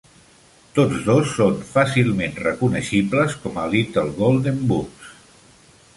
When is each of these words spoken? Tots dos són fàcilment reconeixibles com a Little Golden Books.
Tots 0.77 1.03
dos 1.09 1.27
són 1.33 1.59
fàcilment 1.73 2.33
reconeixibles 2.45 3.39
com 3.45 3.63
a 3.65 3.69
Little 3.77 4.19
Golden 4.23 4.59
Books. 4.73 5.17